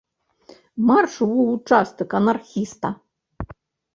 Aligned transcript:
Марш 0.87 1.15
ў 1.27 1.51
участак, 1.57 2.09
анархіста! 2.19 2.89